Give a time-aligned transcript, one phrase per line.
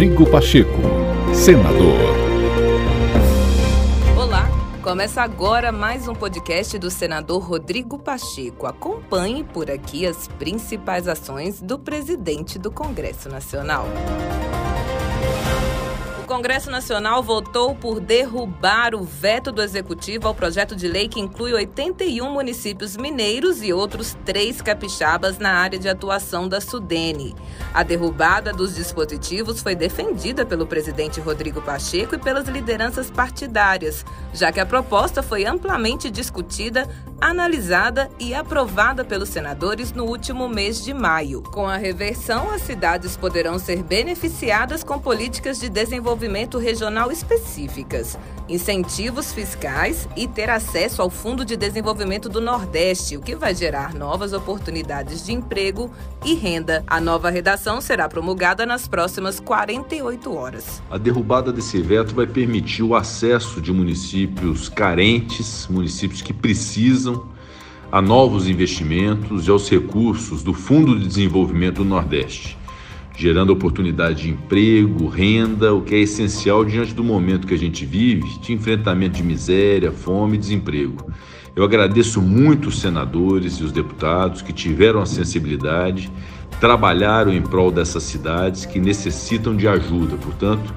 [0.00, 0.80] Rodrigo Pacheco,
[1.34, 1.98] senador.
[4.16, 4.48] Olá,
[4.82, 8.66] começa agora mais um podcast do senador Rodrigo Pacheco.
[8.66, 13.84] Acompanhe por aqui as principais ações do presidente do Congresso Nacional.
[16.30, 21.52] Congresso Nacional votou por derrubar o veto do Executivo ao projeto de lei que inclui
[21.52, 27.34] 81 municípios mineiros e outros três capixabas na área de atuação da Sudene.
[27.74, 34.52] A derrubada dos dispositivos foi defendida pelo presidente Rodrigo Pacheco e pelas lideranças partidárias, já
[34.52, 36.88] que a proposta foi amplamente discutida,
[37.20, 41.42] analisada e aprovada pelos senadores no último mês de maio.
[41.42, 49.32] Com a reversão, as cidades poderão ser beneficiadas com políticas de desenvolvimento regional específicas, incentivos
[49.32, 54.32] fiscais e ter acesso ao Fundo de Desenvolvimento do Nordeste, o que vai gerar novas
[54.32, 55.90] oportunidades de emprego
[56.24, 56.82] e renda.
[56.86, 60.82] A nova redação será promulgada nas próximas 48 horas.
[60.90, 67.09] A derrubada desse veto vai permitir o acesso de municípios carentes, municípios que precisam
[67.90, 72.60] a novos investimentos e aos recursos do Fundo de Desenvolvimento do Nordeste
[73.20, 77.84] gerando oportunidade de emprego, renda, o que é essencial diante do momento que a gente
[77.84, 81.12] vive de enfrentamento de miséria, fome e desemprego.
[81.54, 86.10] Eu agradeço muito os senadores e os deputados que tiveram a sensibilidade,
[86.60, 90.16] trabalharam em prol dessas cidades que necessitam de ajuda.
[90.16, 90.72] Portanto,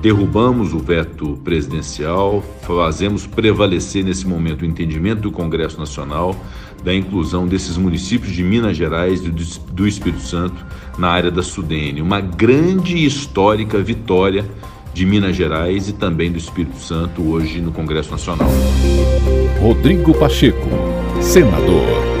[0.00, 6.34] derrubamos o veto presidencial, fazemos prevalecer nesse momento o entendimento do Congresso Nacional
[6.82, 10.64] da inclusão desses municípios de Minas Gerais e do Espírito Santo
[10.98, 12.02] na área da Sudene.
[12.02, 14.44] Uma grande e histórica vitória
[14.92, 18.50] de Minas Gerais e também do Espírito Santo hoje no Congresso Nacional.
[19.60, 20.68] Rodrigo Pacheco,
[21.20, 22.11] senador.